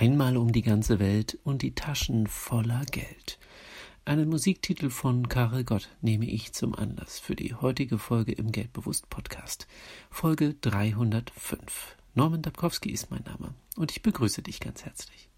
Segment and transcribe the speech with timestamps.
[0.00, 3.36] Einmal um die ganze Welt und die Taschen voller Geld.
[4.04, 9.10] Einen Musiktitel von Karel Gott nehme ich zum Anlass für die heutige Folge im Geldbewusst
[9.10, 9.66] Podcast.
[10.08, 11.96] Folge 305.
[12.14, 15.30] Norman Dabkowski ist mein Name und ich begrüße dich ganz herzlich.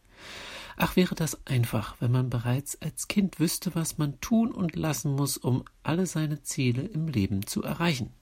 [0.77, 5.15] Ach, wäre das einfach, wenn man bereits als Kind wüsste, was man tun und lassen
[5.15, 8.13] muss, um alle seine Ziele im Leben zu erreichen.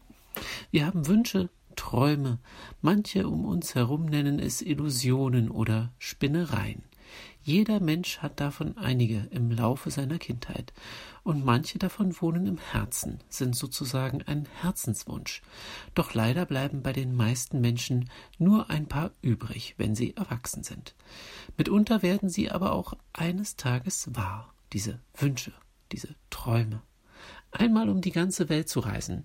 [0.70, 2.41] Wir haben Wünsche, Träume,
[2.83, 6.83] manche um uns herum nennen es Illusionen oder Spinnereien.
[7.45, 10.72] Jeder Mensch hat davon einige im Laufe seiner Kindheit,
[11.22, 15.41] und manche davon wohnen im Herzen, sind sozusagen ein Herzenswunsch.
[15.95, 20.97] Doch leider bleiben bei den meisten Menschen nur ein paar übrig, wenn sie erwachsen sind.
[21.57, 25.53] Mitunter werden sie aber auch eines Tages wahr, diese Wünsche,
[25.93, 26.83] diese Träume.
[27.50, 29.25] Einmal um die ganze Welt zu reisen,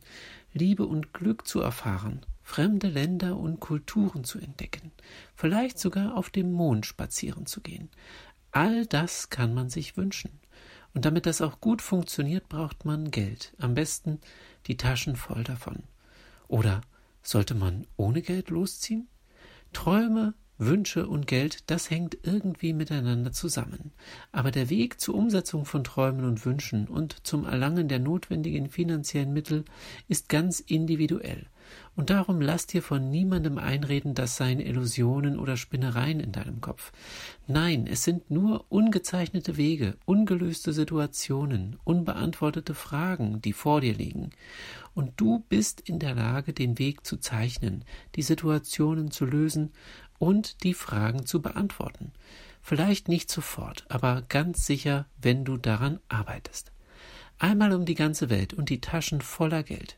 [0.53, 4.91] Liebe und Glück zu erfahren, fremde Länder und Kulturen zu entdecken,
[5.35, 7.89] vielleicht sogar auf dem Mond spazieren zu gehen.
[8.51, 10.39] All das kann man sich wünschen.
[10.93, 14.19] Und damit das auch gut funktioniert, braucht man Geld, am besten
[14.67, 15.83] die Taschen voll davon.
[16.47, 16.81] Oder
[17.23, 19.07] sollte man ohne Geld losziehen?
[19.73, 23.91] Träume, Wünsche und Geld, das hängt irgendwie miteinander zusammen.
[24.31, 29.33] Aber der Weg zur Umsetzung von Träumen und Wünschen und zum Erlangen der notwendigen finanziellen
[29.33, 29.65] Mittel
[30.07, 31.47] ist ganz individuell.
[31.95, 36.91] Und darum lass dir von niemandem einreden, das seien Illusionen oder Spinnereien in deinem Kopf.
[37.47, 44.31] Nein, es sind nur ungezeichnete Wege, ungelöste Situationen, unbeantwortete Fragen, die vor dir liegen.
[44.95, 47.83] Und du bist in der Lage, den Weg zu zeichnen,
[48.15, 49.71] die Situationen zu lösen
[50.19, 52.11] und die Fragen zu beantworten.
[52.61, 56.71] Vielleicht nicht sofort, aber ganz sicher, wenn du daran arbeitest.
[57.39, 59.97] Einmal um die ganze Welt und die Taschen voller Geld.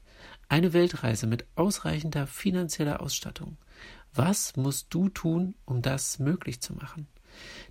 [0.49, 3.57] Eine Weltreise mit ausreichender finanzieller Ausstattung.
[4.13, 7.07] Was musst du tun, um das möglich zu machen?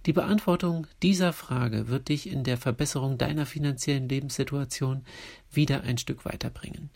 [0.06, 5.05] Die Beantwortung dieser Frage wird dich in der Verbesserung deiner finanziellen Lebenssituation
[5.51, 6.91] wieder ein Stück weiterbringen.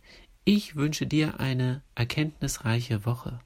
[0.45, 3.41] Ich wünsche dir eine erkenntnisreiche Woche.